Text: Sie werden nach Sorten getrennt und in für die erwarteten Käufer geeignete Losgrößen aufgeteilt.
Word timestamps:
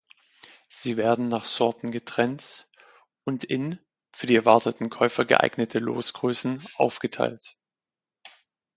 Sie 0.67 0.97
werden 0.97 1.27
nach 1.27 1.45
Sorten 1.45 1.91
getrennt 1.91 2.67
und 3.23 3.43
in 3.43 3.77
für 4.11 4.25
die 4.25 4.33
erwarteten 4.35 4.89
Käufer 4.89 5.25
geeignete 5.25 5.77
Losgrößen 5.77 6.59
aufgeteilt. 6.77 7.53